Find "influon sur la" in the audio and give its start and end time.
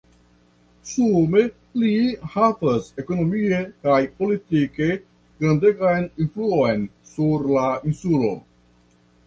6.27-7.71